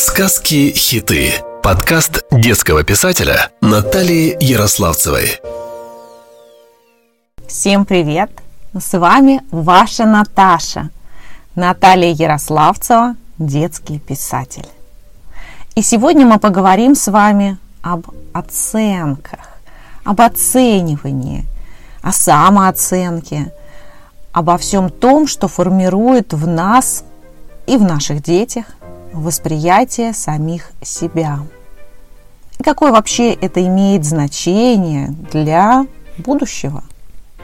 Сказки-хиты. 0.00 1.42
Подкаст 1.60 2.22
детского 2.30 2.84
писателя 2.84 3.50
Натальи 3.60 4.36
Ярославцевой. 4.38 5.40
Всем 7.48 7.84
привет! 7.84 8.30
С 8.78 8.96
вами 8.96 9.40
ваша 9.50 10.04
Наташа. 10.04 10.90
Наталья 11.56 12.12
Ярославцева, 12.12 13.16
детский 13.38 13.98
писатель. 13.98 14.68
И 15.74 15.82
сегодня 15.82 16.24
мы 16.24 16.38
поговорим 16.38 16.94
с 16.94 17.10
вами 17.10 17.58
об 17.82 18.06
оценках, 18.32 19.58
об 20.04 20.20
оценивании, 20.20 21.44
о 22.02 22.12
самооценке, 22.12 23.52
обо 24.30 24.58
всем 24.58 24.90
том, 24.90 25.26
что 25.26 25.48
формирует 25.48 26.34
в 26.34 26.46
нас 26.46 27.02
и 27.66 27.76
в 27.76 27.82
наших 27.82 28.22
детях 28.22 28.64
восприятие 29.22 30.12
самих 30.12 30.70
себя. 30.82 31.40
И 32.58 32.62
какое 32.62 32.92
вообще 32.92 33.34
это 33.34 33.64
имеет 33.64 34.04
значение 34.04 35.08
для 35.32 35.86
будущего, 36.18 36.82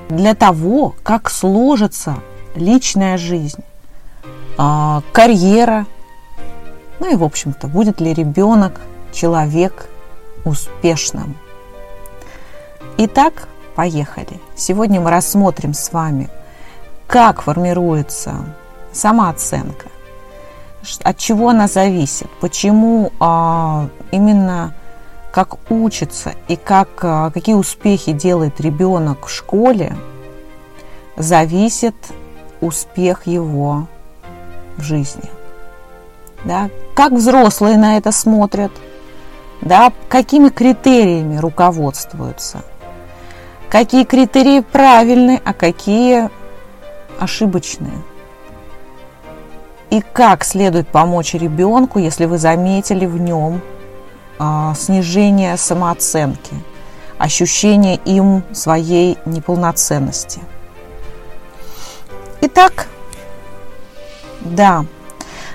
для 0.08 0.34
того, 0.34 0.94
как 1.02 1.30
сложится 1.30 2.16
личная 2.54 3.16
жизнь, 3.16 3.62
а, 4.56 5.02
карьера, 5.12 5.86
ну 7.00 7.12
и, 7.12 7.16
в 7.16 7.24
общем-то, 7.24 7.66
будет 7.66 8.00
ли 8.00 8.14
ребенок, 8.14 8.80
человек 9.12 9.88
успешным. 10.44 11.36
Итак, 12.98 13.48
поехали. 13.74 14.40
Сегодня 14.56 15.00
мы 15.00 15.10
рассмотрим 15.10 15.74
с 15.74 15.92
вами, 15.92 16.28
как 17.06 17.42
формируется 17.42 18.34
самооценка, 18.92 19.86
от 21.02 21.18
чего 21.18 21.48
она 21.48 21.66
зависит, 21.66 22.28
почему 22.40 23.12
а, 23.20 23.88
именно 24.10 24.74
как 25.32 25.70
учится 25.70 26.34
и 26.48 26.56
как, 26.56 26.88
а, 27.02 27.30
какие 27.30 27.54
успехи 27.54 28.12
делает 28.12 28.60
ребенок 28.60 29.26
в 29.26 29.30
школе, 29.30 29.96
зависит 31.16 31.94
успех 32.60 33.26
его 33.26 33.86
в 34.76 34.82
жизни. 34.82 35.30
Да? 36.44 36.70
Как 36.94 37.12
взрослые 37.12 37.76
на 37.76 37.96
это 37.96 38.12
смотрят, 38.12 38.72
да? 39.60 39.92
какими 40.08 40.48
критериями 40.50 41.36
руководствуются, 41.36 42.62
какие 43.68 44.04
критерии 44.04 44.60
правильные, 44.60 45.40
а 45.44 45.52
какие 45.52 46.30
ошибочные– 47.18 48.02
и 49.94 50.00
как 50.12 50.42
следует 50.42 50.88
помочь 50.88 51.34
ребенку, 51.34 52.00
если 52.00 52.24
вы 52.24 52.36
заметили 52.36 53.06
в 53.06 53.20
нем 53.20 53.60
а, 54.40 54.74
снижение 54.74 55.56
самооценки, 55.56 56.52
ощущение 57.16 58.00
им 58.04 58.42
своей 58.52 59.18
неполноценности. 59.24 60.40
Итак, 62.40 62.88
да, 64.40 64.84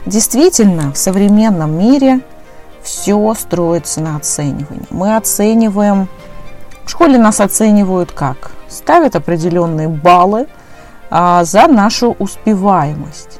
действительно, 0.05 0.93
в 0.93 0.97
современном 0.97 1.77
мире 1.77 2.21
все 2.81 3.33
строится 3.33 3.99
на 3.99 4.15
оценивании. 4.15 4.87
Мы 4.89 5.17
оцениваем, 5.17 6.07
в 6.85 6.89
школе 6.89 7.17
нас 7.17 7.41
оценивают 7.41 8.13
как? 8.13 8.51
Ставят 8.69 9.17
определенные 9.17 9.89
баллы 9.89 10.47
а, 11.09 11.43
за 11.43 11.67
нашу 11.67 12.15
успеваемость. 12.19 13.38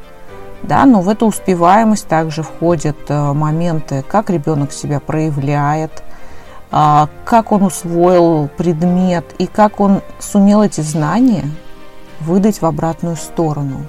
Да, 0.63 0.85
но 0.85 1.01
в 1.01 1.09
эту 1.09 1.27
успеваемость 1.27 2.07
также 2.07 2.43
входят 2.43 2.97
э, 3.07 3.33
моменты, 3.33 4.03
как 4.07 4.29
ребенок 4.29 4.73
себя 4.73 4.99
проявляет, 4.99 6.03
а, 6.71 7.07
как 7.25 7.51
он 7.51 7.63
усвоил 7.63 8.49
предмет 8.57 9.25
и 9.37 9.47
как 9.47 9.79
он 9.79 10.01
сумел 10.19 10.61
эти 10.61 10.81
знания 10.81 11.45
выдать 12.19 12.61
в 12.61 12.65
обратную 12.65 13.15
сторону. 13.15 13.85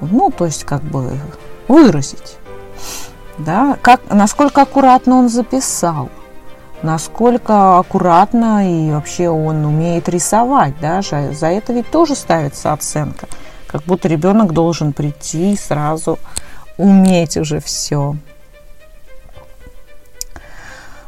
Ну, 0.00 0.30
то 0.30 0.46
есть 0.46 0.64
как 0.64 0.82
бы 0.82 1.12
выразить. 1.68 2.36
Да, 3.38 3.78
как, 3.80 4.00
насколько 4.10 4.62
аккуратно 4.62 5.16
он 5.16 5.28
записал, 5.28 6.10
насколько 6.82 7.78
аккуратно 7.78 8.68
и 8.68 8.90
вообще 8.90 9.28
он 9.28 9.64
умеет 9.64 10.08
рисовать. 10.08 10.78
Даже 10.80 11.32
за 11.32 11.46
это 11.46 11.72
ведь 11.72 11.90
тоже 11.90 12.16
ставится 12.16 12.72
оценка– 12.72 13.28
как 13.72 13.82
будто 13.84 14.06
ребенок 14.06 14.52
должен 14.52 14.92
прийти 14.92 15.54
и 15.54 15.56
сразу 15.56 16.18
уметь 16.76 17.38
уже 17.38 17.58
все. 17.60 18.16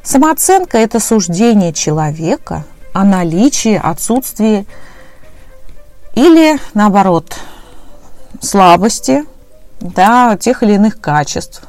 Самооценка– 0.02 0.78
это 0.78 0.98
суждение 0.98 1.72
человека 1.72 2.64
о 2.94 3.04
наличии, 3.04 3.78
отсутствии 3.80 4.66
или, 6.14 6.58
наоборот, 6.72 7.36
слабости 8.40 9.24
да, 9.80 10.36
тех 10.38 10.62
или 10.62 10.74
иных 10.74 11.00
качеств, 11.00 11.62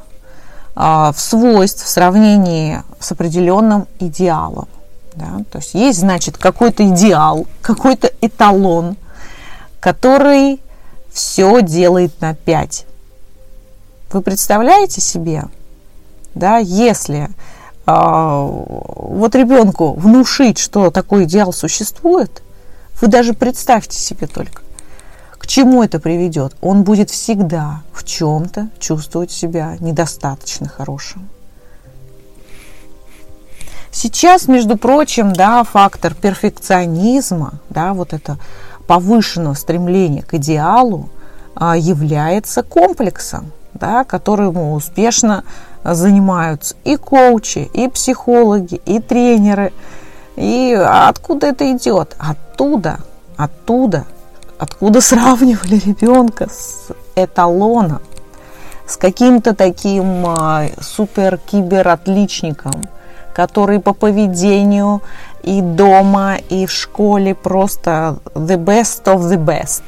а, 0.76 1.12
в 1.12 1.20
свойств 1.20 1.86
в 1.86 1.90
сравнении 1.90 2.84
с 3.00 3.12
определенным 3.12 3.88
идеалом. 4.00 4.68
Да? 5.16 5.44
То 5.52 5.58
есть 5.58 5.74
есть, 5.74 6.00
значит, 6.00 6.38
какой-то 6.38 6.88
идеал, 6.90 7.48
какой-то 7.62 8.12
эталон, 8.22 8.98
который 9.80 10.62
все 11.16 11.62
делает 11.62 12.20
на 12.20 12.36
5. 12.36 12.86
Вы 14.12 14.22
представляете 14.22 15.00
себе, 15.00 15.46
да, 16.36 16.58
если 16.58 17.30
э, 17.30 17.30
вот 17.88 19.34
ребенку 19.34 19.94
внушить, 19.94 20.58
что 20.58 20.92
такой 20.92 21.24
идеал 21.24 21.54
существует, 21.54 22.44
вы 23.00 23.08
даже 23.08 23.34
представьте 23.34 23.98
себе 23.98 24.28
только, 24.28 24.62
к 25.38 25.48
чему 25.48 25.84
это 25.84 26.02
приведет. 26.02 26.54
Он 26.60 26.84
будет 26.84 27.10
всегда 27.10 27.82
в 27.94 28.04
чем-то 28.04 28.68
чувствовать 28.78 29.32
себя 29.32 29.78
недостаточно 29.80 30.68
хорошим. 30.68 31.30
Сейчас, 33.90 34.50
между 34.50 34.78
прочим, 34.78 35.32
да, 35.32 35.64
фактор 35.64 36.14
перфекционизма, 36.14 37.62
да, 37.70 37.94
вот 37.94 38.12
это 38.12 38.38
повышенного 38.88 39.54
стремления 39.54 40.22
к 40.22 40.34
идеалу 40.36 41.10
а, 41.56 41.78
является 41.78 42.64
комплексом, 42.64 43.52
да, 43.74 44.04
которым 44.04 44.74
успешно 44.74 45.44
занимаются 45.84 46.76
и 46.84 46.98
коучи, 46.98 47.70
и 47.74 47.88
психологи, 47.88 48.82
и 48.86 49.00
тренеры. 49.00 49.72
И 50.36 50.74
откуда 50.74 51.48
это 51.48 51.72
идет? 51.72 52.16
Оттуда, 52.18 53.00
оттуда, 53.38 54.06
откуда 54.58 55.02
сравнивали 55.02 55.76
ребенка 55.76 56.50
с 56.50 56.88
эталоном, 57.16 58.02
с 58.88 58.98
каким-то 58.98 59.56
таким 59.56 60.26
а, 60.28 60.66
супер-кибер-отличником, 60.80 62.84
который 63.34 63.80
по 63.80 63.94
поведению 63.94 65.02
и 65.46 65.62
дома, 65.62 66.38
и 66.50 66.66
в 66.66 66.72
школе 66.72 67.36
просто 67.36 68.18
the 68.34 68.58
best 68.58 69.04
of 69.04 69.20
the 69.22 69.38
best. 69.38 69.84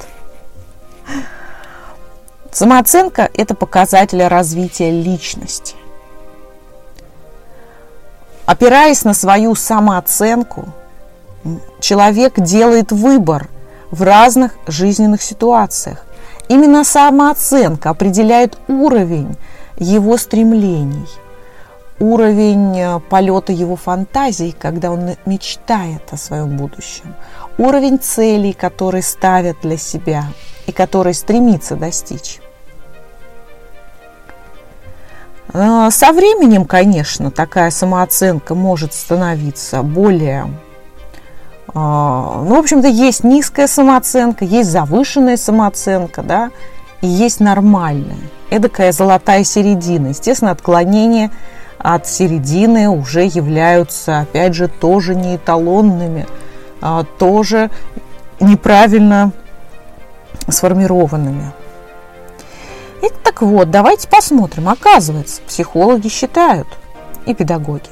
Самооценка– 2.51 3.29
это 3.33 3.55
показатель 3.55 4.23
развития 4.23 4.91
личности. 4.91 5.75
Опираясь 8.45 9.03
на 9.03 9.13
свою 9.13 9.55
самооценку, 9.55 10.65
человек 11.79 12.39
делает 12.39 12.91
выбор 12.91 13.49
в 13.89 14.03
разных 14.03 14.53
жизненных 14.67 15.21
ситуациях. 15.21 16.05
Именно 16.49 16.83
самооценка 16.83 17.89
определяет 17.89 18.57
уровень 18.67 19.35
его 19.79 20.17
стремлений– 20.17 21.07
уровень 21.99 22.79
э, 22.79 22.99
полета 22.99 23.51
его 23.51 23.75
фантазий, 23.75 24.55
когда 24.57 24.91
он 24.91 25.15
мечтает 25.25 26.01
о 26.11 26.17
своем 26.17 26.57
будущем, 26.57 27.15
уровень 27.57 27.99
целей, 27.99 28.53
которые 28.53 29.01
ставят 29.01 29.57
для 29.61 29.77
себя 29.77 30.25
и 30.67 30.71
которые 30.71 31.13
стремится 31.13 31.75
достичь. 31.75 32.39
Э, 35.53 35.89
со 35.89 36.11
временем, 36.11 36.65
конечно, 36.65 37.31
такая 37.31 37.71
самооценка 37.71 38.53
может 38.53 38.93
становиться 38.93 39.81
более... 39.81 40.45
Э, 41.69 41.73
ну, 41.73 42.55
в 42.55 42.59
общем-то, 42.59 42.87
есть 42.87 43.23
низкая 43.23 43.67
самооценка, 43.67 44.45
есть 44.45 44.69
завышенная 44.69 45.37
самооценка, 45.37 46.21
да, 46.21 46.51
и 47.01 47.07
есть 47.07 47.39
нормальная. 47.39 48.17
Эдакая 48.49 48.91
золотая 48.91 49.43
середина. 49.43 50.07
Естественно, 50.07 50.51
отклонение– 50.51 51.31
от 51.87 52.05
середины 52.05 52.89
уже 52.89 53.23
являются, 53.23 54.19
опять 54.19 54.53
же, 54.53 54.67
тоже 54.67 55.15
не 55.15 55.37
эталонными, 55.37 56.27
а 56.81 57.05
тоже 57.17 57.69
неправильно 58.41 59.31
сформированными. 60.49 61.53
И 63.01 63.07
так 63.23 63.41
вот, 63.41 63.71
давайте 63.71 64.09
посмотрим. 64.09 64.67
Оказывается, 64.67 65.41
психологи 65.47 66.09
считают 66.09 66.67
и 67.25 67.33
педагоги, 67.33 67.89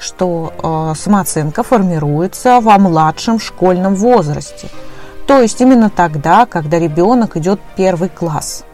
что 0.00 0.52
э, 0.60 0.98
самооценка 0.98 1.62
формируется 1.62 2.58
во 2.60 2.76
младшем 2.76 3.38
школьном 3.38 3.94
возрасте. 3.94 4.68
То 5.28 5.40
есть 5.40 5.60
именно 5.60 5.90
тогда, 5.90 6.44
когда 6.44 6.80
ребенок 6.80 7.36
идет 7.36 7.60
в 7.60 7.76
первый 7.76 8.08
класс. 8.08 8.64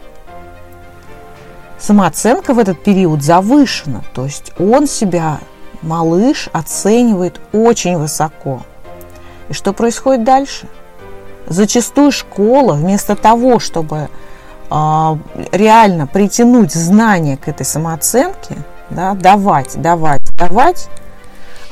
Самооценка 1.79 2.55
в 2.55 2.59
этот 2.59 2.83
период 2.83 3.23
завышена, 3.23 4.03
то 4.13 4.25
есть 4.25 4.53
он 4.59 4.87
себя, 4.87 5.39
малыш, 5.83 6.49
оценивает 6.53 7.41
очень 7.53 7.97
высоко. 7.97 8.63
И 9.49 9.53
что 9.53 9.73
происходит 9.73 10.25
дальше? 10.25 10.67
Зачастую 11.47 12.11
школа 12.11 12.75
вместо 12.75 13.15
того, 13.15 13.59
чтобы 13.61 14.09
а, 14.71 15.19
реально 15.53 16.07
притянуть 16.07 16.73
знания 16.73 17.37
к 17.37 17.49
этой 17.49 17.65
самооценке, 17.65 18.57
да, 18.91 19.15
давать, 19.15 19.81
давать, 19.81 20.37
давать, 20.37 20.89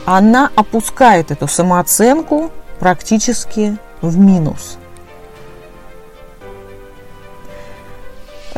она 0.07 0.51
опускает 0.55 1.31
эту 1.33 1.49
самооценку 1.49 2.51
практически 2.79 3.77
в 4.01 4.19
минус. 4.19 4.79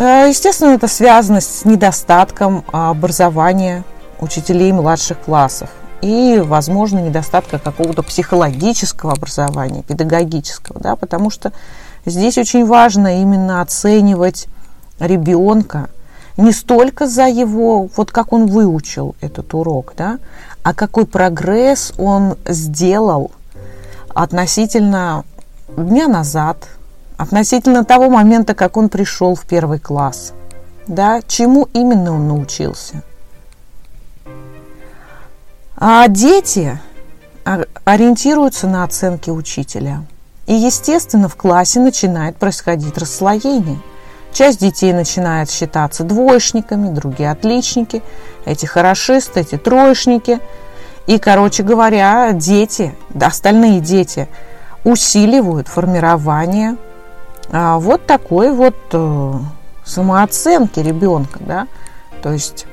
Естественно, 0.02 0.70
это 0.70 0.88
связано 0.88 1.40
с 1.40 1.64
недостатком 1.64 2.64
образования 2.72 3.84
учителей 4.20 4.72
младших 4.72 5.18
классов 5.20 5.70
и, 6.00 6.40
возможно, 6.44 7.00
недостатка 7.00 7.58
какого-то 7.58 8.02
психологического 8.02 9.12
образования, 9.12 9.82
педагогического, 9.82 10.80
да, 10.80 10.96
потому 10.96 11.30
что 11.30 11.52
Здесь 12.08 12.38
очень 12.38 12.64
важно 12.64 13.20
именно 13.20 13.60
оценивать 13.60 14.46
ребенка 14.98 15.90
не 16.38 16.52
столько 16.52 17.06
за 17.06 17.26
его, 17.26 17.88
вот 17.96 18.12
как 18.12 18.32
он 18.32 18.46
выучил 18.46 19.14
этот 19.20 19.52
урок, 19.52 19.92
да, 19.94 20.18
а 20.62 20.72
какой 20.72 21.04
прогресс 21.04 21.92
он 21.98 22.36
сделал 22.46 23.32
относительно 24.14 25.24
дня 25.76 26.08
назад, 26.08 26.68
относительно 27.18 27.84
того 27.84 28.08
момента, 28.08 28.54
как 28.54 28.78
он 28.78 28.88
пришел 28.88 29.34
в 29.34 29.44
первый 29.44 29.78
класс, 29.78 30.32
да, 30.86 31.20
чему 31.28 31.68
именно 31.74 32.14
он 32.14 32.26
научился. 32.26 33.02
А 35.76 36.08
дети 36.08 36.80
ориентируются 37.84 38.66
на 38.66 38.84
оценки 38.84 39.28
учителя– 39.28 40.04
и, 40.48 40.54
естественно, 40.54 41.28
в 41.28 41.36
классе 41.36 41.78
начинает 41.78 42.38
происходить 42.38 42.96
расслоение. 42.96 43.78
Часть 44.32 44.60
детей 44.60 44.94
начинает 44.94 45.50
считаться 45.50 46.04
двоечниками, 46.04 46.88
другие 46.88 47.30
отличники, 47.30 48.02
эти 48.46 48.64
хорошисты, 48.64 49.40
эти 49.40 49.58
троечники. 49.58 50.40
И, 51.06 51.18
короче 51.18 51.62
говоря, 51.62 52.32
дети, 52.32 52.94
остальные 53.20 53.80
дети 53.80 54.26
усиливают 54.84 55.68
формирование 55.68 56.76
а, 56.76 56.87
вот 57.50 58.06
такой 58.06 58.52
вот 58.52 58.76
э, 58.92 59.32
самооценки 59.84 60.80
ребенка, 60.80 61.38
да, 61.40 61.66
то 62.22 62.32
есть 62.32 62.66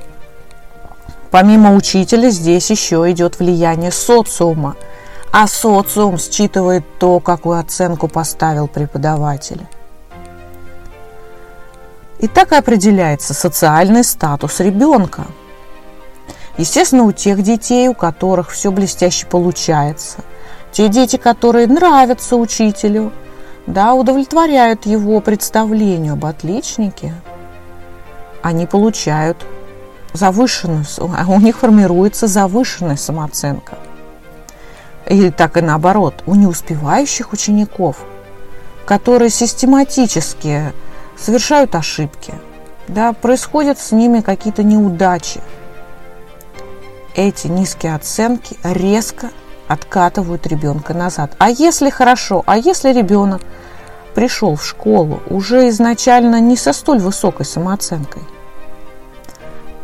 помимо 1.30 1.74
учителя 1.74 2.30
здесь 2.30 2.70
еще 2.70 3.10
идет 3.10 3.38
влияние 3.38 3.90
социума– 3.90 4.76
а 5.38 5.46
социум 5.46 6.16
считывает 6.16 6.82
то, 6.98 7.20
какую 7.20 7.58
оценку 7.58 8.08
поставил 8.08 8.68
преподаватель. 8.68 9.60
И 12.18 12.26
так 12.26 12.52
и 12.52 12.54
определяется 12.54 13.34
социальный 13.34 14.02
статус 14.02 14.60
ребенка. 14.60 15.26
Естественно, 16.56 17.02
у 17.02 17.12
тех 17.12 17.42
детей, 17.42 17.86
у 17.88 17.92
которых 17.92 18.50
все 18.50 18.70
блестяще 18.70 19.26
получается, 19.26 20.20
те 20.72 20.88
дети, 20.88 21.16
которые 21.16 21.66
нравятся 21.66 22.36
учителю, 22.36 23.12
да, 23.66 23.94
удовлетворяют 23.94 24.86
его 24.86 25.20
представлению 25.20 26.14
об 26.14 26.24
отличнике, 26.24 27.14
они 28.42 28.66
получают 28.66 29.44
завышенную, 30.12 30.84
у 30.98 31.40
них 31.40 31.58
формируется 31.58 32.26
завышенная 32.26 32.96
самооценка– 32.96 33.78
или 35.06 35.30
так 35.30 35.56
и 35.56 35.60
наоборот, 35.60 36.22
у 36.26 36.34
неуспевающих 36.34 37.32
учеников, 37.32 37.98
которые 38.84 39.30
систематически 39.30 40.72
совершают 41.16 41.74
ошибки, 41.74 42.34
да, 42.88 43.12
происходят 43.12 43.78
с 43.78 43.92
ними 43.92 44.20
какие-то 44.20 44.62
неудачи. 44.62 45.40
Эти 47.14 47.46
низкие 47.46 47.94
оценки 47.94 48.56
резко 48.62 49.30
откатывают 49.68 50.46
ребенка 50.46 50.94
назад. 50.94 51.32
А 51.38 51.50
если 51.50 51.90
хорошо, 51.90 52.42
а 52.46 52.56
если 52.56 52.92
ребенок 52.92 53.42
пришел 54.14 54.56
в 54.56 54.64
школу 54.64 55.20
уже 55.28 55.68
изначально 55.68 56.40
не 56.40 56.56
со 56.56 56.72
столь 56.72 56.98
высокой 56.98 57.46
самооценкой, 57.46 58.22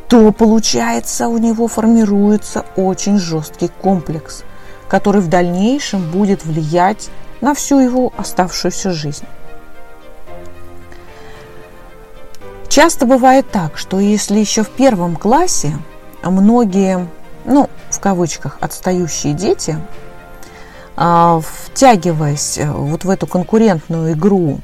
то 0.08 0.30
получается 0.32 1.28
у 1.28 1.38
него 1.38 1.68
формируется 1.68 2.64
очень 2.76 3.18
жесткий 3.18 3.68
комплекс– 3.68 4.44
который 4.92 5.22
в 5.22 5.28
дальнейшем 5.28 6.10
будет 6.10 6.44
влиять 6.44 7.08
на 7.40 7.54
всю 7.54 7.80
его 7.80 8.12
оставшуюся 8.18 8.92
жизнь. 8.92 9.24
Часто 12.68 13.06
бывает 13.06 13.50
так, 13.50 13.78
что 13.78 13.98
если 14.00 14.38
еще 14.38 14.62
в 14.62 14.68
первом 14.68 15.16
классе 15.16 15.78
многие, 16.22 17.08
ну, 17.44 17.68
в 17.90 18.00
кавычках, 18.00 18.58
отстающие 18.60 19.34
дети, 19.34 19.78
а, 20.96 21.40
втягиваясь 21.40 22.58
э, 22.58 22.70
вот 22.70 23.04
в 23.04 23.10
эту 23.10 23.26
конкурентную 23.26 24.12
игру, 24.12 24.60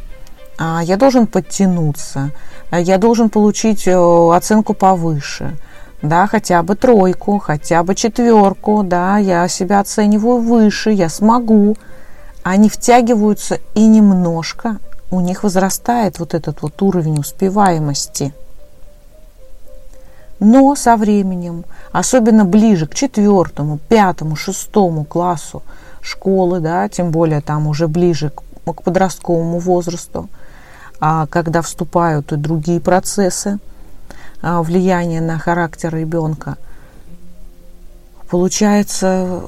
а, 0.58 0.80
я 0.82 0.96
должен 0.96 1.26
подтянуться, 1.26 2.30
я 2.70 2.98
должен 2.98 3.30
получить 3.30 3.86
э, 3.86 3.94
оценку 3.94 4.74
повыше– 4.74 5.56
да, 6.02 6.26
хотя 6.26 6.62
бы 6.62 6.76
тройку, 6.76 7.38
хотя 7.38 7.82
бы 7.82 7.94
четверку, 7.94 8.82
да, 8.84 9.18
я 9.18 9.48
себя 9.48 9.80
оцениваю 9.80 10.38
выше, 10.38 10.90
я 10.90 11.08
смогу. 11.08 11.76
Они 12.42 12.68
втягиваются 12.68 13.58
и 13.74 13.84
немножко 13.84 14.78
у 15.10 15.20
них 15.20 15.42
возрастает 15.42 16.18
вот 16.18 16.34
этот 16.34 16.62
вот 16.62 16.80
уровень 16.82 17.18
успеваемости. 17.18 18.32
Но 20.40 20.74
со 20.76 20.96
временем, 20.96 21.64
особенно 21.90 22.44
ближе 22.44 22.86
к 22.86 22.94
четвертому, 22.94 23.78
пятому, 23.88 24.36
шестому 24.36 25.04
классу 25.04 25.62
школы, 26.00 26.60
да, 26.60 26.88
тем 26.88 27.10
более 27.10 27.40
там 27.40 27.66
уже 27.66 27.88
ближе 27.88 28.30
к, 28.30 28.72
к 28.72 28.82
подростковому 28.82 29.58
возрасту, 29.58 30.28
а 31.00 31.26
когда 31.26 31.62
вступают 31.62 32.32
и 32.32 32.36
другие 32.36 32.80
процессы, 32.80 33.58
а, 34.40 34.62
влияние 34.62 35.20
на 35.20 35.38
характер 35.38 35.94
ребенка, 35.94 36.56
получается 38.30 39.42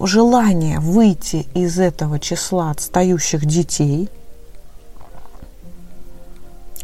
желание 0.00 0.80
выйти 0.80 1.46
из 1.54 1.78
этого 1.78 2.18
числа 2.18 2.70
отстающих 2.70 3.46
детей, 3.46 4.10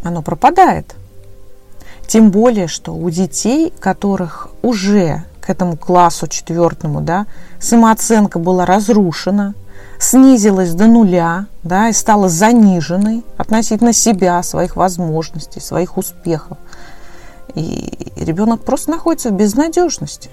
оно 0.03 0.23
пропадает. 0.23 0.95
Тем 2.13 2.31
более, 2.31 2.69
что 2.69 2.93
у 2.93 3.09
детей, 3.09 3.73
которых 3.81 4.51
уже 4.61 5.25
к 5.41 5.49
этому 5.49 5.79
классу 5.79 6.27
четвертому, 6.27 7.01
да, 7.01 7.25
самооценка 7.59 8.39
была 8.39 8.67
разрушена, 8.67 9.55
снизилась 9.99 10.75
до 10.75 10.89
нуля, 10.89 11.47
да, 11.63 11.89
и 11.89 11.95
стала 11.95 12.29
заниженной 12.29 13.25
относительно 13.39 13.95
себя, 13.95 14.43
своих 14.43 14.77
возможностей, 14.77 15.61
своих 15.61 15.97
успехов– 15.97 16.59
и 17.55 18.13
ребенок 18.17 18.63
просто 18.63 18.91
находится 18.91 19.31
в 19.31 19.33
безнадежности. 19.33 20.29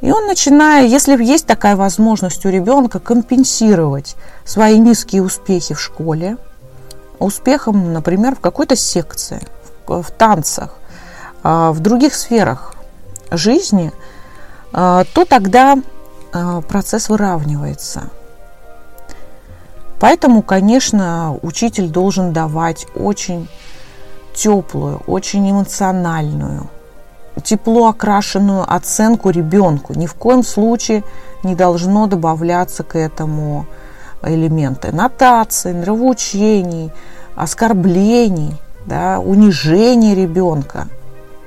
И 0.00 0.10
он 0.10 0.26
начинает, 0.26 0.90
если 0.90 1.22
есть 1.22 1.46
такая 1.46 1.76
возможность 1.76 2.44
у 2.44 2.48
ребенка, 2.48 2.98
компенсировать 2.98 4.16
свои 4.44 4.80
низкие 4.80 5.22
успехи 5.22 5.74
в 5.74 5.80
школе, 5.80 6.36
успехом, 7.20 7.92
например, 7.92 8.34
в 8.34 8.40
какой-то 8.40 8.76
секции, 8.76 9.40
в, 9.86 10.10
танцах, 10.10 10.70
а, 11.42 11.72
в 11.72 11.80
других 11.80 12.14
сферах 12.14 12.74
жизни, 13.30 13.92
а, 14.72 15.04
то 15.14 15.24
тогда 15.24 15.76
а, 16.32 16.60
процесс 16.62 17.08
выравнивается. 17.08 18.10
Поэтому, 20.00 20.42
конечно, 20.42 21.38
учитель 21.42 21.88
должен 21.88 22.32
давать 22.32 22.86
очень 22.94 23.48
теплую, 24.34 25.00
очень 25.06 25.50
эмоциональную, 25.50 26.68
тепло 27.42 27.88
окрашенную 27.88 28.64
оценку 28.70 29.30
ребенку. 29.30 29.94
Ни 29.94 30.06
в 30.06 30.14
коем 30.14 30.42
случае 30.42 31.04
не 31.42 31.54
должно 31.54 32.06
добавляться 32.06 32.82
к 32.82 32.96
этому 32.96 33.66
элементы 34.22 34.92
нотации, 34.92 35.72
нравоучений, 35.72 36.90
оскорблений. 37.36 38.56
Да, 38.86 39.18
унижение 39.18 40.14
ребенка. 40.14 40.88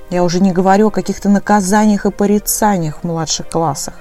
Я 0.10 0.24
уже 0.24 0.39
не 0.39 0.51
говорю 0.51 0.88
о 0.88 0.91
каких-то 0.91 1.29
наказаниях 1.29 2.06
и 2.06 2.12
порицаниях 2.12 3.00
в 3.01 3.03
младших 3.03 3.50
классах. 3.50 3.94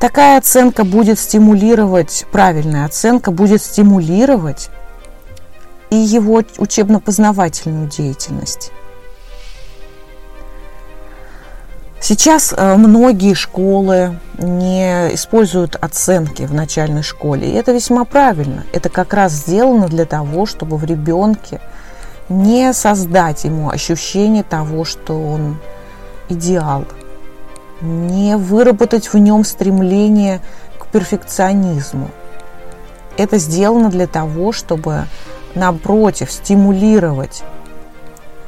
Такая 0.00 0.38
оценка 0.38 0.84
будет 0.84 1.18
стимулировать, 1.18 2.26
правильная 2.30 2.84
оценка 2.84 3.30
будет 3.30 3.62
стимулировать 3.62 4.68
и 5.90 5.96
его 5.96 6.42
учебно-познавательную 6.58 7.88
деятельность. 7.88 8.72
Сейчас 12.00 12.54
э, 12.56 12.76
многие 12.76 13.34
школы 13.34 14.18
не 14.38 15.14
используют 15.14 15.76
оценки 15.76 16.42
в 16.42 16.52
начальной 16.52 17.02
школе. 17.02 17.50
И 17.50 17.54
это 17.54 17.72
весьма 17.72 18.04
правильно. 18.04 18.64
Это 18.72 18.90
как 18.90 19.14
раз 19.14 19.32
сделано 19.32 19.88
для 19.88 20.04
того, 20.04 20.46
чтобы 20.46 20.76
в 20.76 20.84
ребенке 20.84 21.60
не 22.28 22.72
создать 22.72 23.44
ему 23.44 23.70
ощущение 23.70 24.42
того, 24.42 24.84
что 24.84 25.14
он 25.14 25.58
идеал, 26.28 26.84
не 27.80 28.36
выработать 28.36 29.12
в 29.12 29.18
нем 29.18 29.44
стремление 29.44 30.40
к 30.78 30.86
перфекционизму. 30.86 32.10
Это 33.16 33.38
сделано 33.38 33.88
для 33.88 34.06
того, 34.06 34.52
чтобы, 34.52 35.06
напротив, 35.54 36.30
стимулировать 36.30 37.42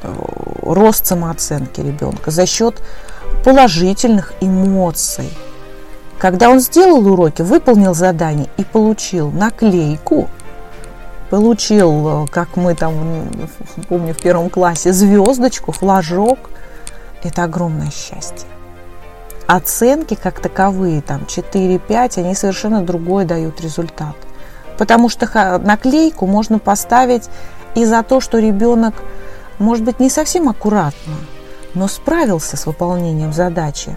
э, 0.03 0.13
рост 0.61 1.07
самооценки 1.07 1.81
ребенка 1.81 2.29
за 2.29 2.45
счет 2.45 2.81
положительных 3.43 4.33
эмоций. 4.41 5.29
Когда 6.17 6.49
он 6.49 6.59
сделал 6.59 7.07
уроки, 7.07 7.41
выполнил 7.41 7.93
задание 7.93 8.49
и 8.57 8.63
получил 8.63 9.31
наклейку, 9.31 10.27
получил, 11.29 12.27
как 12.31 12.57
мы 12.57 12.75
там, 12.75 13.29
помню, 13.87 14.13
в 14.13 14.17
первом 14.17 14.49
классе, 14.49 14.91
звездочку, 14.91 15.71
флажок, 15.71 16.49
это 17.23 17.43
огромное 17.43 17.91
счастье. 17.91 18.47
Оценки 19.47 20.15
как 20.15 20.41
таковые, 20.41 21.01
там 21.01 21.21
4-5, 21.21 22.19
они 22.19 22.35
совершенно 22.35 22.81
другой 22.81 23.25
дают 23.25 23.61
результат. 23.61 24.15
Потому 24.77 25.09
что 25.09 25.59
наклейку 25.63 26.27
можно 26.27 26.59
поставить 26.59 27.29
и 27.75 27.85
за 27.85 28.03
то, 28.03 28.19
что 28.19 28.39
ребенок, 28.39 28.93
может 29.57 29.85
быть, 29.85 29.99
не 29.99 30.09
совсем 30.09 30.49
аккуратно, 30.49 31.13
но 31.73 31.87
справился 31.87 32.57
с 32.57 32.65
выполнением 32.65 33.33
задачи. 33.33 33.95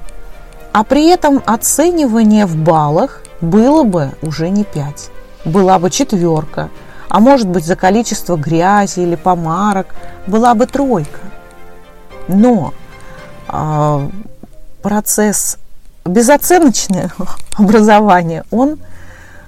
А 0.72 0.84
при 0.84 1.08
этом 1.08 1.42
оценивание 1.46 2.46
в 2.46 2.56
баллах 2.56 3.22
было 3.40 3.84
бы 3.84 4.12
уже 4.22 4.48
не 4.48 4.64
5, 4.64 5.10
была 5.44 5.78
бы 5.78 5.90
четверка, 5.90 6.70
а 7.08 7.20
может 7.20 7.48
быть 7.48 7.66
за 7.66 7.76
количество 7.76 8.36
грязи 8.36 9.00
или 9.00 9.16
помарок 9.16 9.88
была 10.26 10.54
бы 10.54 10.66
тройка. 10.66 11.18
Но 12.28 12.72
э, 13.48 14.08
процесс 14.80 15.58
безоценочного 16.04 17.10
образования, 17.58 18.44
он 18.50 18.78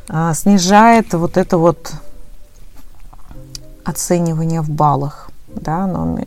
э, 0.09 0.33
снижает 0.35 1.15
вот 1.15 1.37
это 1.37 1.57
вот 1.57 1.93
оценивание 3.85 4.61
в 4.61 4.71
баллах. 4.71 5.31
Да, 5.49 5.87
но 5.87 6.19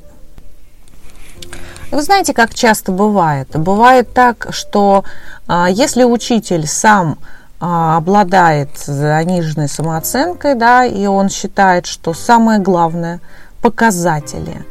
вы 1.92 2.02
знаете, 2.02 2.34
как 2.34 2.54
часто 2.54 2.92
бывает? 2.92 3.48
Бывает 3.54 4.14
так, 4.14 4.48
что 4.52 5.06
а, 5.48 5.70
если 5.70 6.04
учитель 6.04 6.68
сам 6.68 7.18
а, 7.60 7.98
обладает 7.98 8.78
заниженной 8.78 9.70
самооценкой, 9.70 10.56
да, 10.56 10.86
и 10.86 11.06
он 11.06 11.30
считает, 11.30 11.86
что 11.86 12.14
самое 12.14 12.60
главное 12.60 13.22
показатели, 13.62 14.66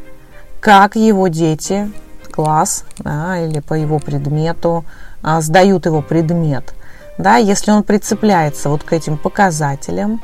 как 0.59 0.95
его 0.95 1.27
дети, 1.27 1.91
класс, 2.31 2.83
да, 2.99 3.39
или 3.39 3.61
по 3.61 3.73
его 3.73 3.97
предмету 3.97 4.85
а, 5.23 5.41
сдают 5.41 5.87
его 5.87 6.03
предмет, 6.03 6.75
да, 7.17 7.37
если 7.37 7.71
он 7.71 7.81
прицепляется 7.81 8.69
вот 8.69 8.83
к 8.83 8.93
этим 8.93 9.17
показателям, 9.17 10.21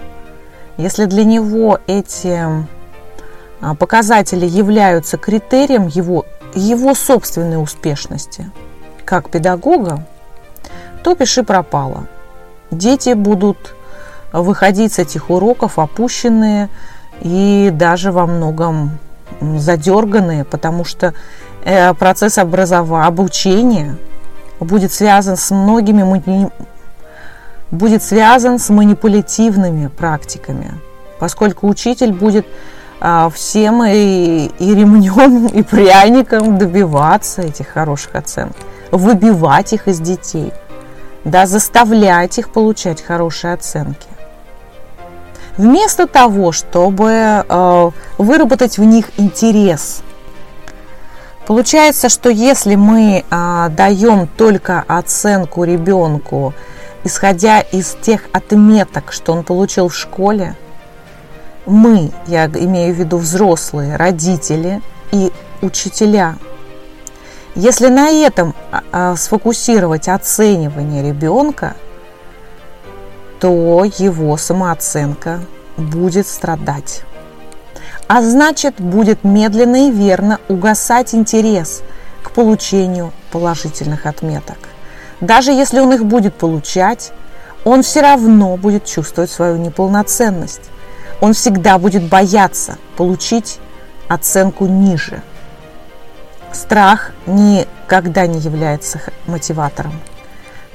если 0.77 1.05
для 1.05 1.23
него 1.23 1.79
эти 1.87 2.39
показатели 3.79 4.45
являются 4.45 5.17
критерием 5.17 5.87
его 5.87 6.25
его 6.55 6.93
собственной 6.93 7.61
успешности 7.61 8.49
как 9.05 9.29
педагога, 9.29 10.05
то 11.03 11.15
пиши 11.15 11.43
пропало. 11.43 12.07
Дети 12.71 13.13
будут 13.13 13.75
выходить 14.31 14.93
с 14.93 14.99
этих 14.99 15.29
уроков 15.29 15.77
опущенные 15.77 16.69
и 17.21 17.69
даже 17.73 18.11
во 18.11 18.25
многом 18.25 18.97
задерганные, 19.39 20.45
потому 20.45 20.85
что 20.85 21.13
э, 21.63 21.93
процесс 21.93 22.37
образования, 22.37 23.07
обучения 23.07 23.95
будет 24.59 24.93
связан 24.93 25.37
с 25.37 25.51
многими 25.51 26.49
будет 27.71 28.03
связан 28.03 28.59
с 28.59 28.69
манипулятивными 28.69 29.87
практиками, 29.87 30.73
поскольку 31.19 31.67
учитель 31.67 32.13
будет 32.13 32.45
всем 33.33 33.83
и, 33.83 34.49
и 34.59 34.75
ремнем, 34.75 35.47
и 35.53 35.61
пряником 35.61 36.57
добиваться 36.57 37.41
этих 37.41 37.67
хороших 37.67 38.15
оценок, 38.15 38.55
выбивать 38.91 39.73
их 39.73 39.87
из 39.87 39.99
детей, 39.99 40.53
да, 41.25 41.45
заставлять 41.45 42.37
их 42.37 42.49
получать 42.49 43.01
хорошие 43.01 43.53
оценки. 43.53 44.07
Вместо 45.57 46.07
того, 46.07 46.51
чтобы 46.51 47.11
э, 47.47 47.91
выработать 48.17 48.77
в 48.79 48.83
них 48.83 49.11
интерес. 49.17 50.01
Получается, 51.45 52.09
что 52.09 52.29
если 52.29 52.75
мы 52.75 53.23
э, 53.29 53.69
даем 53.69 54.27
только 54.27 54.83
оценку 54.87 55.63
ребенку, 55.63 56.53
исходя 57.03 57.59
из 57.59 57.95
тех 58.01 58.21
отметок, 58.31 59.11
что 59.11 59.33
он 59.33 59.43
получил 59.43 59.89
в 59.89 59.95
школе, 59.95 60.55
мы, 61.65 62.11
я 62.27 62.45
имею 62.47 62.93
в 62.93 62.97
виду 62.97 63.17
взрослые, 63.17 63.95
родители 63.95 64.81
и 65.11 65.31
учителя, 65.61 66.35
если 67.55 67.87
на 67.87 68.09
этом 68.09 68.55
а, 68.71 68.83
а, 68.91 69.15
сфокусировать 69.15 70.07
оценивание 70.07 71.03
ребенка, 71.03 71.75
то 73.39 73.83
его 73.97 74.37
самооценка 74.37 75.41
будет 75.77 76.27
страдать. 76.27 77.03
А 78.07 78.21
значит, 78.21 78.75
будет 78.79 79.23
медленно 79.23 79.87
и 79.87 79.91
верно 79.91 80.39
угасать 80.47 81.13
интерес 81.13 81.83
к 82.23 82.31
получению 82.31 83.11
положительных 83.31 84.05
отметок. 84.07 84.57
Даже 85.21 85.51
если 85.51 85.79
он 85.79 85.93
их 85.93 86.05
будет 86.05 86.33
получать, 86.33 87.11
он 87.63 87.83
все 87.83 88.01
равно 88.01 88.57
будет 88.57 88.85
чувствовать 88.85 89.31
свою 89.31 89.57
неполноценность 89.57 90.72
он 91.23 91.31
всегда 91.31 91.77
будет 91.77 92.03
бояться 92.03 92.77
получить 92.97 93.57
оценку 94.09 94.65
ниже. 94.65 95.21
Страх 96.51 97.11
никогда 97.25 98.27
не 98.27 98.39
является 98.39 98.99
мотиватором. 99.25 100.01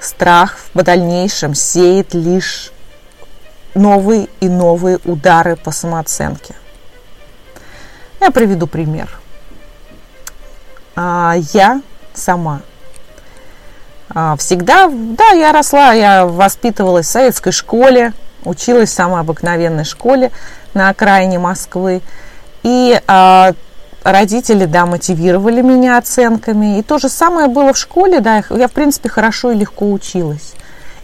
Страх 0.00 0.56
в 0.72 0.82
дальнейшем 0.82 1.54
сеет 1.54 2.14
лишь 2.14 2.72
новые 3.74 4.30
и 4.40 4.48
новые 4.48 5.00
удары 5.04 5.54
по 5.54 5.70
самооценке. 5.70 6.54
Я 8.18 8.30
приведу 8.30 8.66
пример. 8.66 9.10
А, 10.96 11.34
я 11.52 11.82
сама 12.14 12.62
а, 14.08 14.34
всегда, 14.36 14.88
да, 14.90 15.28
я 15.32 15.52
росла, 15.52 15.92
я 15.92 16.24
воспитывалась 16.24 17.06
в 17.06 17.10
советской 17.10 17.52
школе, 17.52 18.14
Училась 18.44 18.90
в 18.90 18.94
самой 18.94 19.20
обыкновенной 19.20 19.84
школе 19.84 20.30
на 20.74 20.88
окраине 20.88 21.38
Москвы. 21.38 22.02
И 22.62 23.00
э, 23.06 23.52
родители, 24.02 24.64
да, 24.64 24.86
мотивировали 24.86 25.62
меня 25.62 25.98
оценками. 25.98 26.78
И 26.78 26.82
то 26.82 26.98
же 26.98 27.08
самое 27.08 27.48
было 27.48 27.72
в 27.72 27.78
школе, 27.78 28.20
да, 28.20 28.42
я, 28.50 28.68
в 28.68 28.72
принципе, 28.72 29.08
хорошо 29.08 29.52
и 29.52 29.56
легко 29.56 29.90
училась. 29.90 30.54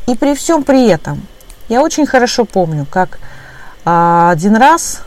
И 0.06 0.14
при 0.14 0.34
всем 0.34 0.62
при 0.62 0.88
этом 0.88 1.26
я 1.68 1.82
очень 1.82 2.06
хорошо 2.06 2.44
помню, 2.44 2.86
как 2.88 3.18
э, 3.84 4.28
один 4.30 4.56
раз 4.56 5.00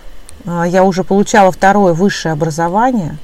э, 0.46 0.63
я 0.67 0.84
уже 0.84 1.03
получала 1.03 1.51
второе 1.51 1.93
высшее 1.93 2.34
образование. 2.34 3.17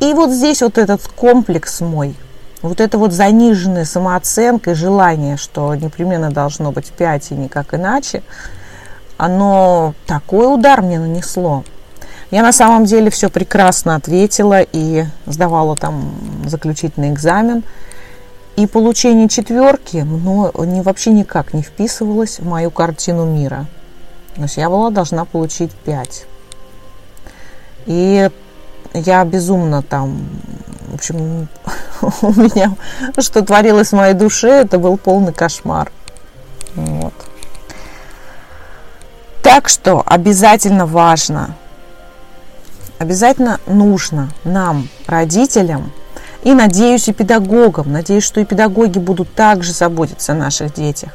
И 0.00 0.14
вот 0.14 0.30
здесь 0.30 0.62
вот 0.62 0.78
этот 0.78 1.06
комплекс 1.08 1.80
мой– 1.80 2.16
вот 2.62 2.80
это 2.80 2.96
вот 2.98 3.12
заниженная 3.12 3.84
самооценка 3.84 4.70
и 4.70 4.74
желание, 4.74 5.36
что 5.36 5.74
непременно 5.74 6.30
должно 6.30 6.72
быть 6.72 6.90
5 6.92 7.32
и 7.32 7.34
никак 7.34 7.74
иначе, 7.74 8.22
оно 9.16 9.94
такой 10.06 10.52
удар 10.52 10.82
мне 10.82 10.98
нанесло. 10.98 11.64
Я 12.30 12.42
на 12.42 12.52
самом 12.52 12.86
деле 12.86 13.10
все 13.10 13.28
прекрасно 13.28 13.94
ответила 13.94 14.62
и 14.62 15.04
сдавала 15.26 15.76
там 15.76 16.14
заключительный 16.46 17.10
экзамен. 17.10 17.62
И 18.56 18.66
получение 18.66 19.28
четверки 19.28 19.98
ну, 19.98 20.50
не, 20.64 20.82
вообще 20.82 21.10
никак 21.10 21.52
не 21.52 21.62
вписывалось 21.62 22.38
в 22.38 22.46
мою 22.46 22.70
картину 22.70 23.26
мира. 23.26 23.66
То 24.34 24.42
есть 24.42 24.56
я 24.56 24.70
была 24.70 24.90
должна 24.90 25.24
получить 25.24 25.72
5. 25.72 26.26
И 27.86 28.30
я 28.94 29.24
безумно 29.24 29.82
там, 29.82 30.26
в 30.92 30.96
общем, 30.96 31.48
у 32.02 32.32
меня, 32.34 32.76
что 33.18 33.42
творилось 33.42 33.88
в 33.88 33.96
моей 33.96 34.12
душе, 34.12 34.48
это 34.48 34.78
был 34.78 34.98
полный 34.98 35.32
кошмар. 35.32 35.90
Вот. 36.74 37.14
Так 39.42 39.70
что 39.70 40.02
обязательно 40.04 40.84
важно, 40.84 41.56
обязательно 42.98 43.58
нужно 43.66 44.28
нам, 44.44 44.88
родителям, 45.06 45.90
и 46.42 46.52
надеюсь, 46.52 47.08
и 47.08 47.14
педагогам, 47.14 47.90
надеюсь, 47.90 48.24
что 48.24 48.40
и 48.40 48.44
педагоги 48.44 48.98
будут 48.98 49.32
также 49.34 49.72
заботиться 49.72 50.32
о 50.32 50.36
наших 50.36 50.74
детях. 50.74 51.10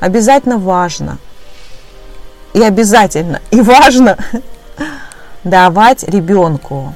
Обязательно 0.00 0.58
важно, 0.58 1.18
и 2.52 2.62
обязательно, 2.62 3.40
и 3.52 3.60
важно 3.60 4.18
давать 5.44 6.02
ребенку 6.02 6.94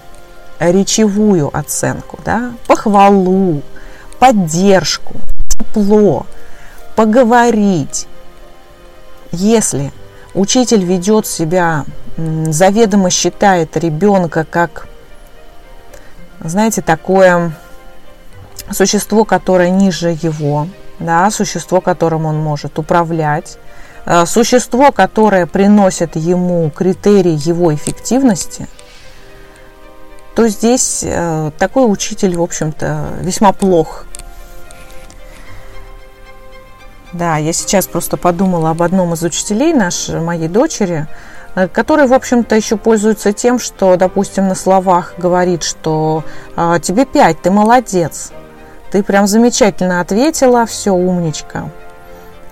речевую 0.59 1.57
оценку, 1.57 2.19
да, 2.25 2.53
похвалу, 2.67 3.63
поддержку, 4.19 5.15
тепло, 5.49 6.27
поговорить. 6.97 8.07
Если 9.31 9.93
учитель 10.35 10.85
ведет 10.85 11.27
себя, 11.27 11.85
заведомо 12.17 13.11
считает 13.11 13.77
ребенка 13.77 14.45
как, 14.45 14.89
знаете, 16.41 16.83
такое 16.83 17.53
существо, 18.71 19.25
которое 19.25 19.71
ниже 19.71 20.11
его, 20.11 20.67
да, 20.99 21.31
существо, 21.31 21.81
которым 21.81 22.27
он 22.27 22.39
может 22.39 22.79
управлять, 22.79 23.59
э, 24.05 24.27
существо, 24.27 24.91
которое 24.91 25.47
приносит 25.47 26.17
ему 26.17 26.71
критерии 26.71 27.39
его 27.49 27.73
эффективности– 27.73 28.67
то 30.39 30.47
здесь 30.47 31.01
э, 31.03 31.51
такой 31.59 31.91
учитель, 31.93 32.37
в 32.37 32.43
общем-то, 32.43 33.09
весьма 33.23 33.53
плох. 33.53 34.07
Да, 37.13 37.39
я 37.39 37.53
сейчас 37.53 37.89
просто 37.89 38.17
подумала 38.17 38.71
об 38.71 38.81
одном 38.85 39.15
из 39.15 39.25
учителей 39.25 39.73
нашей, 39.75 40.21
моей 40.21 40.47
дочери, 40.47 41.09
э, 41.57 41.67
который, 41.67 42.07
в 42.07 42.15
общем-то, 42.15 42.55
еще 42.55 42.77
пользуется 42.77 43.33
тем, 43.33 43.59
что, 43.59 43.97
допустим, 43.97 44.47
на 44.47 44.55
словах 44.55 45.15
говорит, 45.19 45.65
что 45.65 46.23
э, 46.55 46.79
тебе 46.81 47.05
пять, 47.05 47.43
ты 47.43 47.51
молодец, 47.51 48.31
ты 48.93 49.03
прям 49.03 49.27
замечательно 49.27 50.01
ответила, 50.01 50.67
все, 50.67 50.93
умничка. 50.93 51.69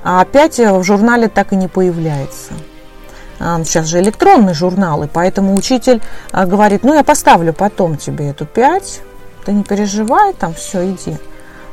А 0.03 0.23
опять 0.23 0.59
в 0.59 0.83
журнале 0.83 1.29
так 1.29 1.53
и 1.53 1.57
не 1.57 1.69
появляется. 1.69 2.53
А, 3.39 3.63
сейчас 3.65 3.87
же 3.87 4.01
электронные 4.01 4.55
журналы, 4.55 5.09
поэтому 5.13 5.55
учитель 5.55 6.01
а, 6.33 6.47
говорит, 6.47 6.83
ну 6.85 6.95
я 6.95 7.05
поставлю 7.05 7.53
потом 7.53 7.97
тебе 7.97 8.31
эту 8.31 8.47
5, 8.47 9.01
ты 9.45 9.53
не 9.53 9.63
переживай, 9.63 10.33
там 10.33 10.55
все, 10.55 10.91
иди. 10.91 11.19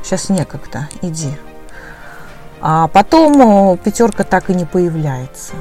Сейчас 0.03 0.29
некогда, 0.29 0.89
иди. 1.01 1.31
А 2.61 2.87
потом 2.89 3.77
пятерка 3.77 4.23
так 4.23 4.49
и 4.49 4.53
не 4.53 4.65
появляется. 4.65 5.53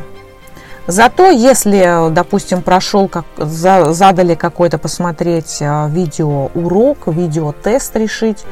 Зато 0.89 1.31
если, 1.31 2.11
допустим, 2.11 2.61
прошел, 2.61 3.07
как, 3.09 3.25
задали 3.37 4.35
какой-то 4.35 4.79
посмотреть 4.79 5.59
а, 5.61 5.89
видеоурок, 5.89 7.07
видеотест 7.07 7.95
решить, 7.97 8.45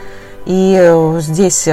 и 0.46 1.16
здесь 1.18 1.68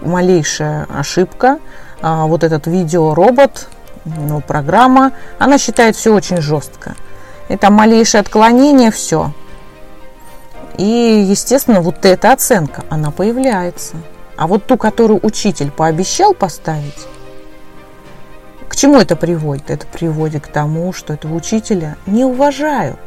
малейшая 0.00 0.86
ошибка, 0.96 1.58
вот 2.00 2.44
этот 2.44 2.66
видеоробот 2.66 3.68
ну, 4.06 4.40
программа, 4.40 5.12
она 5.38 5.58
считает 5.58 5.96
все 5.96 6.14
очень 6.14 6.40
жестко. 6.40 6.94
Это 7.48 7.70
малейшее 7.70 8.20
отклонение, 8.20 8.90
все. 8.90 9.32
И, 10.78 11.26
естественно, 11.28 11.80
вот 11.80 12.04
эта 12.04 12.32
оценка, 12.32 12.84
она 12.88 13.10
появляется. 13.10 13.96
А 14.36 14.46
вот 14.46 14.66
ту, 14.66 14.76
которую 14.76 15.24
учитель 15.24 15.70
пообещал 15.70 16.34
поставить, 16.34 17.06
к 18.68 18.76
чему 18.76 18.98
это 19.00 19.16
приводит? 19.16 19.70
Это 19.70 19.86
приводит 19.86 20.44
к 20.44 20.48
тому, 20.48 20.92
что 20.92 21.14
этого 21.14 21.34
учителя 21.34 21.96
не 22.06 22.24
уважают 22.24 22.98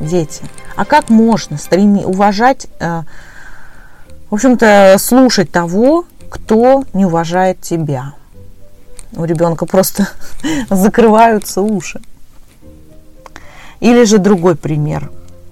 дети. 0.00 0.42
А 0.74 0.84
как 0.84 1.10
можно 1.10 1.58
стреми, 1.58 2.04
уважать, 2.04 2.66
э, 2.80 3.02
в 4.30 4.34
общем-то, 4.34 4.96
слушать 4.98 5.52
того, 5.52 6.06
кто 6.30 6.84
не 6.94 7.04
уважает 7.04 7.60
тебя? 7.60 8.14
У 9.16 9.24
ребенка 9.24 9.66
просто 9.66 10.08
закрываются 10.70 11.60
уши. 11.60 12.00
Или 13.80 14.04
же 14.04 14.18
другой 14.18 14.56
пример. 14.56 15.10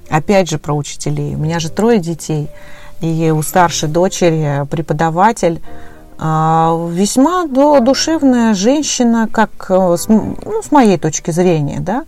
Опять 0.09 0.49
же 0.49 0.59
про 0.59 0.75
учителей. 0.75 1.35
У 1.35 1.39
меня 1.39 1.59
же 1.59 1.69
трое 1.69 1.99
детей. 1.99 2.49
И 3.01 3.31
у 3.31 3.43
старшей 3.43 3.89
дочери 3.89 4.67
преподаватель 4.67 5.61
а, 6.19 6.77
весьма 6.91 7.47
душевная 7.47 8.55
женщина, 8.55 9.27
как 9.33 9.51
э, 9.71 9.97
ну, 10.09 10.63
с 10.63 10.71
моей 10.71 10.99
точки 10.99 11.31
зрения, 11.31 11.81
да, 11.81 12.05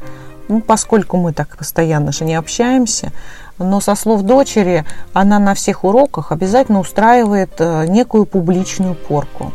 ну, 0.48 0.60
поскольку 0.60 1.16
мы 1.16 1.32
так 1.32 1.56
постоянно 1.56 2.12
же 2.12 2.26
не 2.26 2.34
общаемся, 2.34 3.10
но 3.56 3.80
со 3.80 3.94
слов 3.94 4.20
дочери 4.20 4.84
она 5.14 5.38
на 5.38 5.54
всех 5.54 5.84
уроках 5.84 6.30
обязательно 6.30 6.80
устраивает 6.80 7.52
э, 7.58 7.86
некую 7.86 8.26
публичную 8.26 8.94
порку 8.96 9.54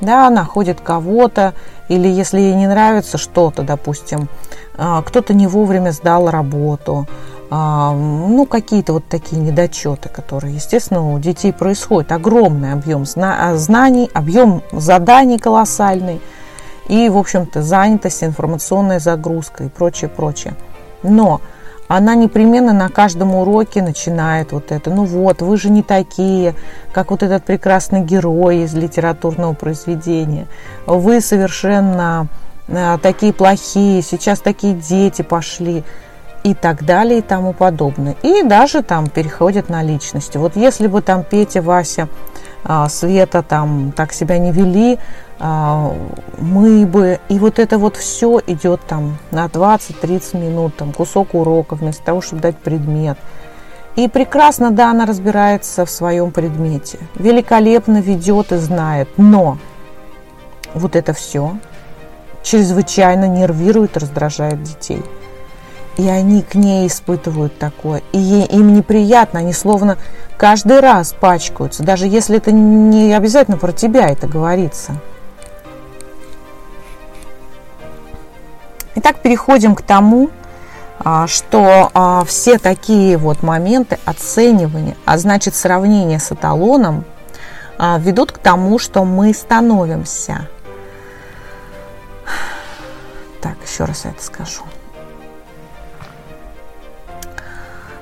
да, 0.00 0.30
находит 0.30 0.80
кого-то, 0.80 1.54
или 1.88 2.08
если 2.08 2.40
ей 2.40 2.54
не 2.54 2.66
нравится 2.66 3.18
что-то, 3.18 3.62
допустим, 3.62 4.28
а, 4.76 5.02
кто-то 5.02 5.34
не 5.34 5.46
вовремя 5.46 5.90
сдал 5.92 6.30
работу, 6.30 7.06
а, 7.50 7.92
ну, 7.92 8.46
какие-то 8.46 8.94
вот 8.94 9.06
такие 9.08 9.40
недочеты, 9.40 10.08
которые, 10.08 10.54
естественно, 10.54 11.12
у 11.12 11.18
детей 11.18 11.52
происходят. 11.52 12.10
Огромный 12.10 12.72
объем 12.72 13.04
а, 13.16 13.54
знаний, 13.56 14.10
объем 14.12 14.62
заданий 14.72 15.38
колоссальный 15.38 16.20
и, 16.88 17.08
в 17.08 17.16
общем-то, 17.16 17.62
занятость, 17.62 18.24
информационная 18.24 18.98
загрузка 18.98 19.64
и 19.64 19.68
прочее, 19.68 20.10
прочее. 20.10 20.54
Но 21.02 21.40
она 21.88 22.14
непременно 22.14 22.72
на 22.72 22.88
каждом 22.88 23.34
уроке 23.34 23.82
начинает 23.82 24.52
вот 24.52 24.72
это. 24.72 24.90
Ну 24.90 25.04
вот, 25.04 25.42
вы 25.42 25.56
же 25.56 25.70
не 25.70 25.82
такие, 25.82 26.54
как 26.92 27.10
вот 27.10 27.22
этот 27.22 27.44
прекрасный 27.44 28.00
герой 28.00 28.58
из 28.58 28.74
литературного 28.74 29.52
произведения. 29.52 30.46
Вы 30.86 31.20
совершенно 31.20 32.28
э, 32.68 32.98
такие 33.02 33.32
плохие, 33.32 34.02
сейчас 34.02 34.40
такие 34.40 34.74
дети 34.74 35.22
пошли 35.22 35.84
и 36.42 36.54
так 36.54 36.84
далее 36.84 37.18
и 37.18 37.22
тому 37.22 37.52
подобное. 37.52 38.16
И 38.22 38.42
даже 38.42 38.82
там 38.82 39.08
переходят 39.08 39.68
на 39.68 39.82
личности. 39.82 40.36
Вот 40.36 40.56
если 40.56 40.86
бы 40.86 41.00
там 41.00 41.24
Петя, 41.24 41.62
Вася, 41.62 42.08
а, 42.64 42.88
Света 42.88 43.42
там 43.42 43.92
так 43.92 44.12
себя 44.12 44.38
не 44.38 44.52
вели, 44.52 44.98
мы 45.38 46.86
бы, 46.86 47.18
и 47.28 47.38
вот 47.38 47.58
это 47.58 47.78
вот 47.78 47.96
все 47.96 48.40
идет 48.46 48.80
там 48.86 49.18
на 49.30 49.46
20-30 49.46 50.38
минут, 50.38 50.76
там 50.76 50.92
кусок 50.92 51.34
урока 51.34 51.74
вместо 51.74 52.04
того, 52.04 52.20
чтобы 52.20 52.42
дать 52.42 52.56
предмет. 52.58 53.18
И 53.96 54.08
прекрасно, 54.08 54.70
да, 54.70 54.90
она 54.90 55.06
разбирается 55.06 55.84
в 55.84 55.90
своем 55.90 56.32
предмете, 56.32 56.98
великолепно 57.14 58.00
ведет 58.00 58.52
и 58.52 58.56
знает, 58.56 59.08
но 59.16 59.58
вот 60.74 60.96
это 60.96 61.12
все 61.12 61.56
чрезвычайно 62.42 63.26
нервирует, 63.26 63.96
раздражает 63.96 64.62
детей. 64.62 65.02
И 65.96 66.08
они 66.08 66.42
к 66.42 66.56
ней 66.56 66.88
испытывают 66.88 67.56
такое. 67.56 68.02
И 68.12 68.18
ей, 68.18 68.46
им 68.46 68.74
неприятно, 68.74 69.38
они 69.38 69.52
словно 69.52 69.96
каждый 70.36 70.80
раз 70.80 71.12
пачкаются, 71.12 71.84
даже 71.84 72.06
если 72.08 72.36
это 72.38 72.50
не 72.50 73.14
обязательно 73.14 73.56
про 73.56 73.72
тебя 73.72 74.08
это 74.08 74.26
говорится. 74.26 75.00
Итак, 78.96 79.16
переходим 79.16 79.74
к 79.74 79.82
тому, 79.82 80.30
а, 81.00 81.26
что 81.26 81.90
а, 81.94 82.24
все 82.24 82.58
такие 82.58 83.16
вот 83.16 83.42
моменты 83.42 83.98
оценивания, 84.04 84.96
а 85.04 85.18
значит 85.18 85.56
сравнения 85.56 86.20
с 86.20 86.30
эталоном, 86.30 87.04
а, 87.76 87.98
ведут 87.98 88.30
к 88.30 88.38
тому, 88.38 88.78
что 88.78 89.04
мы 89.04 89.34
становимся. 89.34 90.48
Так, 93.40 93.56
еще 93.66 93.84
раз 93.84 94.04
это 94.04 94.22
скажу. 94.22 94.62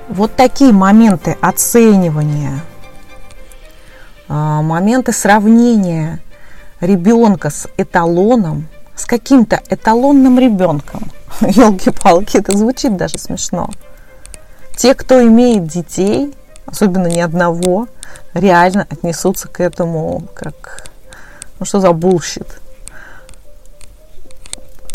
Вот 0.09 0.35
такие 0.35 0.71
моменты 0.71 1.37
оценивания, 1.41 2.59
моменты 4.27 5.11
сравнения 5.11 6.19
ребенка 6.81 7.49
с 7.49 7.67
эталоном– 7.77 8.67
с 9.03 9.05
каким-то 9.05 9.61
эталонным 9.69 10.39
ребенком. 10.39 11.11
Елки-палки, 11.41 12.37
это 12.41 12.57
звучит 12.57 12.95
даже 12.95 13.17
смешно. 13.17 13.69
Те, 14.77 14.95
кто 14.95 15.21
имеет 15.21 15.67
детей, 15.67 16.33
особенно 16.65 17.07
не 17.07 17.19
одного, 17.19 17.87
реально 18.33 18.87
отнесутся 18.89 19.49
к 19.49 19.59
этому 19.59 20.23
как, 20.33 20.89
ну 21.59 21.65
что 21.65 21.81
за 21.81 21.91
bullshit. 21.91 22.47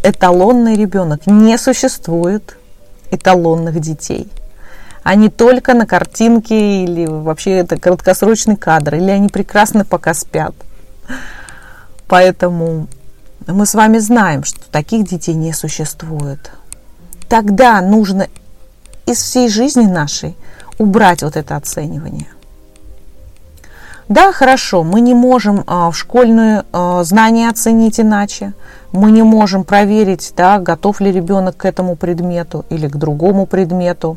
эталонный 0.03 0.75
ребенок. 0.75 1.27
Не 1.27 1.59
существует 1.59 2.57
эталонных 3.11 3.79
детей. 3.79 4.27
Они 5.03 5.29
только 5.29 5.75
на 5.75 5.87
картинке 5.87 6.85
или 6.85 7.05
вообще 7.05 7.59
это 7.59 7.77
краткосрочный 7.77 8.57
кадр, 8.57 8.95
или 8.95 9.11
они 9.11 9.29
прекрасно 9.29 9.85
пока 9.85 10.15
спят. 10.15 10.55
Поэтому 12.07 12.89
мы 13.53 13.67
с 13.67 13.75
вами 13.75 13.99
знаем, 13.99 14.45
что 14.45 14.61
таких 14.71 15.09
детей 15.09 15.35
не 15.35 15.53
существует. 15.53 16.53
Тогда 17.29 17.81
нужно 17.81 18.29
из 19.07 19.23
всей 19.23 19.49
жизни 19.49 19.87
нашей 19.87 20.37
убрать 20.79 21.23
вот 21.23 21.37
это 21.37 21.57
оценивание. 21.57 22.29
Да, 24.09 24.33
хорошо, 24.33 24.85
мы 24.85 25.01
не 25.03 25.13
можем 25.13 25.65
а, 25.67 25.91
в 25.91 25.97
школьные 25.97 26.65
а, 26.73 27.05
знания 27.05 27.51
оценить 27.51 28.01
иначе. 28.01 28.55
Мы 28.93 29.11
не 29.11 29.23
можем 29.23 29.65
проверить, 29.65 30.33
да, 30.35 30.59
готов 30.59 31.01
ли 31.01 31.13
ребенок 31.13 31.59
к 31.59 31.67
этому 31.67 31.95
предмету 31.95 32.65
или 32.71 32.89
к 32.89 32.97
другому 32.97 33.45
предмету. 33.45 34.17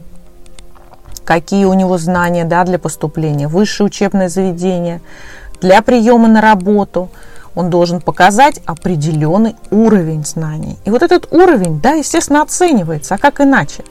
Какие 1.26 1.66
у 1.66 1.74
него 1.74 1.98
знания 1.98 2.46
да, 2.46 2.64
для 2.64 2.80
поступления 2.80 3.50
в 3.50 3.52
высшее 3.52 3.88
учебное 3.88 4.30
заведение, 4.30 5.02
для 5.60 5.82
приема 5.82 6.30
на 6.30 6.40
работу. 6.40 7.10
Он 7.56 7.70
должен 7.70 8.00
показать 8.00 8.62
определенный 8.66 9.56
уровень 9.72 10.26
знаний. 10.26 10.78
И 10.86 10.90
вот 10.90 11.04
этот 11.04 11.32
уровень, 11.32 11.82
да, 11.82 11.92
естественно, 11.92 12.42
оценивается. 12.42 13.16
А 13.16 13.18
как 13.18 13.42
иначе? 13.42 13.84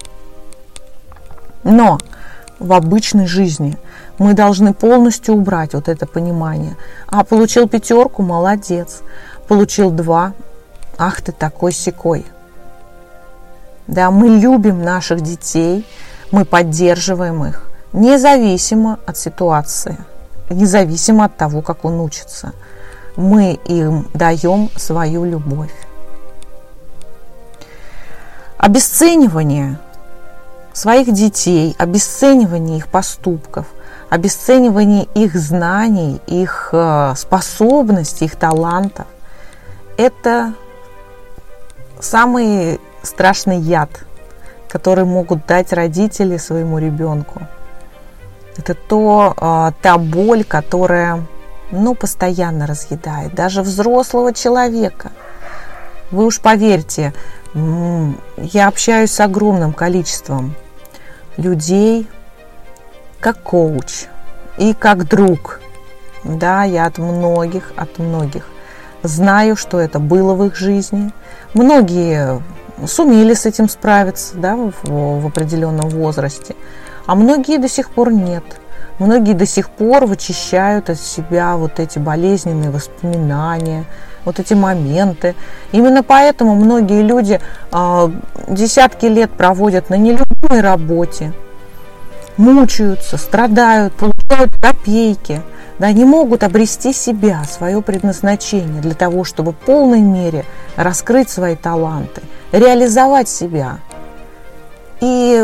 Но 1.62 1.98
в 2.58 2.72
обычной 2.72 3.26
жизни– 3.26 3.78
мы 4.20 4.34
должны 4.34 4.74
полностью 4.74 5.34
убрать 5.34 5.72
вот 5.72 5.88
это 5.88 6.06
понимание. 6.06 6.76
А, 7.06 7.24
получил 7.24 7.66
пятерку, 7.66 8.22
молодец. 8.22 9.00
Получил 9.48 9.90
два, 9.90 10.34
ах 10.98 11.22
ты 11.22 11.32
такой 11.32 11.72
секой. 11.72 12.26
Да, 13.86 14.10
мы 14.10 14.28
любим 14.28 14.84
наших 14.84 15.22
детей, 15.22 15.86
мы 16.32 16.44
поддерживаем 16.44 17.46
их, 17.46 17.62
независимо 17.94 18.98
от 19.06 19.16
ситуации, 19.16 19.96
независимо 20.50 21.24
от 21.24 21.38
того, 21.38 21.62
как 21.62 21.86
он 21.86 21.98
учится. 21.98 22.52
Мы 23.16 23.58
им 23.64 24.08
даем 24.14 24.70
свою 24.76 25.24
любовь. 25.24 25.72
Обесценивание 28.56 29.78
своих 30.72 31.12
детей, 31.12 31.74
обесценивание 31.78 32.78
их 32.78 32.88
поступков– 32.88 33.66
обесценивание 34.10 35.04
их 35.14 35.36
знаний, 35.36 36.20
их 36.26 36.70
э, 36.72 37.14
способностей, 37.16 38.26
их 38.26 38.36
талантов– 38.36 39.06
это 39.96 40.52
самый 42.00 42.80
страшный 43.02 43.58
яд, 43.58 43.88
который 44.68 45.04
могут 45.04 45.46
дать 45.46 45.72
родители 45.72 46.36
своему 46.38 46.78
ребенку. 46.78 47.40
Это 48.56 48.74
то, 48.74 49.34
э, 49.36 49.72
та 49.80 49.96
боль, 49.96 50.42
которая 50.42 51.24
ну, 51.70 51.94
постоянно 51.94 52.66
разъедает 52.66 53.34
даже 53.34 53.62
взрослого 53.62 54.32
человека. 54.32 55.12
Вы 56.10 56.26
уж 56.26 56.40
поверьте, 56.40 57.12
я 57.54 58.68
общаюсь 58.68 59.12
с 59.12 59.20
огромным 59.20 59.72
количеством 59.72 60.54
людей, 61.36 62.08
как 63.20 63.42
коуч 63.42 64.06
и 64.58 64.74
как 64.74 65.08
друг. 65.08 65.60
Да, 66.24 66.64
я 66.64 66.86
от 66.86 66.98
многих, 66.98 67.72
от 67.76 67.98
многих 67.98 68.46
знаю, 69.02 69.56
что 69.56 69.80
это 69.80 69.98
было 69.98 70.34
в 70.34 70.44
их 70.44 70.56
жизни. 70.56 71.12
Многие 71.54 72.42
сумели 72.86 73.34
с 73.34 73.46
этим 73.46 73.68
справиться 73.68 74.36
да, 74.36 74.56
в, 74.56 74.72
в 74.84 75.26
определенном 75.26 75.88
возрасте, 75.88 76.56
а 77.06 77.14
многие 77.14 77.58
до 77.58 77.68
сих 77.68 77.90
пор 77.90 78.12
нет. 78.12 78.44
Многие 79.00 79.32
до 79.32 79.46
сих 79.46 79.70
пор 79.70 80.04
вычищают 80.04 80.90
от 80.90 81.00
себя 81.00 81.56
вот 81.56 81.80
эти 81.80 81.98
болезненные 81.98 82.70
воспоминания, 82.70 83.86
вот 84.26 84.38
эти 84.38 84.52
моменты. 84.52 85.34
Именно 85.72 86.02
поэтому 86.02 86.54
многие 86.54 87.00
люди 87.00 87.40
э, 87.72 88.10
десятки 88.46 89.06
лет 89.06 89.30
проводят 89.30 89.88
на 89.88 89.94
нелюбимой 89.94 90.60
работе, 90.60 91.32
мучаются, 92.36 93.16
страдают, 93.16 93.94
получают 93.94 94.52
копейки, 94.60 95.40
да, 95.78 95.90
не 95.92 96.04
могут 96.04 96.42
обрести 96.42 96.92
себя, 96.92 97.44
свое 97.44 97.80
предназначение 97.80 98.82
для 98.82 98.94
того, 98.94 99.24
чтобы 99.24 99.52
в 99.52 99.56
полной 99.56 100.02
мере 100.02 100.44
раскрыть 100.76 101.30
свои 101.30 101.56
таланты, 101.56 102.20
реализовать 102.52 103.30
себя. 103.30 103.78
И 105.00 105.42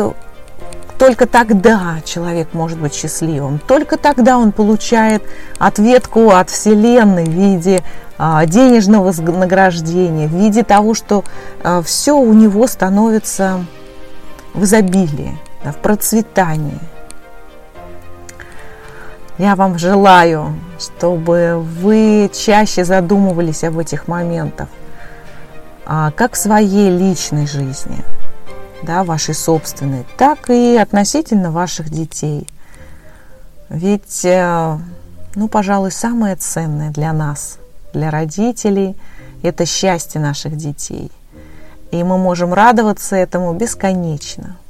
только 0.97 1.27
тогда 1.27 1.97
человек 2.03 2.49
может 2.53 2.79
быть 2.79 2.93
счастливым. 2.93 3.59
Только 3.59 3.97
тогда 3.97 4.37
он 4.37 4.51
получает 4.51 5.23
ответку 5.59 6.31
от 6.31 6.49
Вселенной 6.49 7.25
в 7.25 7.29
виде 7.29 7.83
а, 8.17 8.45
денежного 8.45 9.13
награждения, 9.21 10.27
в 10.27 10.33
виде 10.33 10.63
того, 10.63 10.93
что 10.93 11.23
а, 11.63 11.81
все 11.81 12.17
у 12.17 12.33
него 12.33 12.67
становится 12.67 13.63
в 14.53 14.63
изобилии 14.63 15.37
в 15.63 15.77
процветании. 15.77 16.79
Я 19.37 19.55
вам 19.55 19.77
желаю, 19.77 20.55
чтобы 20.79 21.59
вы 21.59 22.31
чаще 22.33 22.83
задумывались 22.83 23.63
об 23.63 23.77
этих 23.77 24.07
моментах, 24.07 24.67
а, 25.85 26.11
как 26.11 26.33
в 26.33 26.37
своей 26.37 26.89
личной 26.89 27.45
жизни, 27.45 28.03
да, 28.83 29.03
вашей 29.03 29.33
собственной, 29.33 30.05
так 30.17 30.49
и 30.49 30.77
относительно 30.77 31.51
ваших 31.51 31.89
детей. 31.89 32.47
Ведь, 33.69 34.23
э, 34.23 34.77
ну, 35.35 35.47
пожалуй, 35.47 35.91
самое 35.91 36.35
ценное 36.35 36.91
для 36.91 37.13
нас, 37.13 37.57
для 37.93 38.11
родителей, 38.11 38.95
это 39.43 39.65
счастье 39.65 40.21
наших 40.21 40.55
детей. 40.55 41.11
И 41.91 42.03
мы 42.03 42.17
можем 42.17 42.53
радоваться 42.53 43.15
этому 43.15 43.53
бесконечно– 43.53 44.57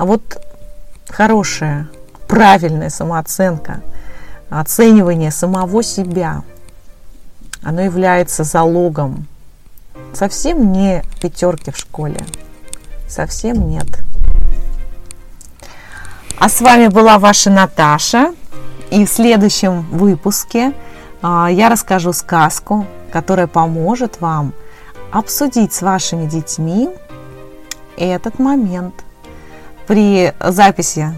а 0.00 0.06
вот 0.06 0.42
хорошая, 1.10 1.86
правильная 2.26 2.88
самооценка, 2.88 3.82
оценивание 4.48 5.30
самого 5.30 5.82
себя, 5.82 6.42
оно 7.62 7.82
является 7.82 8.42
залогом 8.42 9.26
совсем 10.12 10.72
не 10.72 11.02
пятерки 11.20 11.70
в 11.70 11.76
школе. 11.76 12.24
Совсем 13.08 13.68
нет. 13.68 13.86
А 16.38 16.48
с 16.48 16.60
вами 16.60 16.88
была 16.88 17.18
ваша 17.18 17.50
Наташа. 17.50 18.34
И 18.90 19.04
в 19.04 19.08
следующем 19.08 19.82
выпуске 19.90 20.72
а, 21.22 21.48
я 21.50 21.68
расскажу 21.68 22.12
сказку, 22.12 22.86
которая 23.12 23.46
поможет 23.46 24.20
вам 24.20 24.52
обсудить 25.12 25.72
с 25.72 25.82
вашими 25.82 26.26
детьми 26.26 26.90
этот 27.96 28.38
момент– 28.38 28.94
при 29.90 30.32
записи 30.38 31.12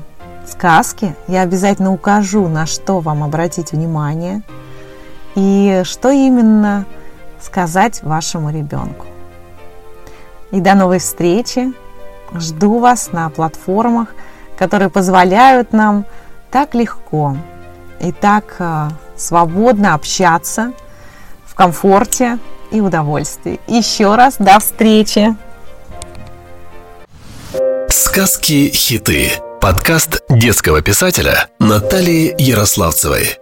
сказки 0.47 1.15
я 1.29 1.43
обязательно 1.43 1.93
укажу, 1.93 2.49
на 2.49 2.65
что 2.65 3.01
вам 3.01 3.23
обратить 3.23 3.73
внимание 3.73 4.41
и 5.35 5.83
что 5.85 6.11
именно 6.11 6.87
сказать 7.42 8.02
вашему 8.02 8.50
ребенку. 8.50 9.07
И 10.50 10.61
до 10.61 10.74
новой 10.74 10.98
встречи. 10.98 11.72
Жду 12.35 12.78
вас 12.78 13.12
на 13.12 13.28
платформах, 13.28 14.09
которые 14.57 14.88
позволяют 14.88 15.72
нам 15.72 16.07
так 16.50 16.74
легко 16.74 17.37
и 18.00 18.12
так 18.12 18.57
э, 18.59 18.88
свободно 19.16 19.94
общаться 19.94 20.72
в 21.44 21.55
комфорте 21.55 22.38
и 22.70 22.81
удовольствии. 22.81 23.61
Еще 23.66 24.14
раз 24.14 24.37
до 24.38 24.59
встречи! 24.59 25.37
Сказки-хиты. 27.88 29.33
Подкаст 29.61 30.22
детского 30.28 30.83
писателя 30.83 31.48
Натальи 31.59 32.35
Ярославцевой. 32.37 33.38